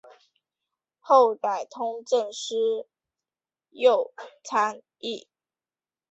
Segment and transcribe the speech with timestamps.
[0.99, 2.55] 后改通政司
[3.69, 4.11] 右
[4.43, 5.27] 参议。